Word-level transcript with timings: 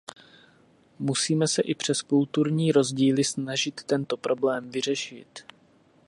Musíme 0.99 1.47
se 1.47 1.61
i 1.61 1.75
přes 1.75 2.01
kulturní 2.01 2.71
rozdíly 2.71 3.23
snažit 3.23 3.83
tento 3.83 4.17
problém 4.17 4.69
vyřešit. 4.69 5.39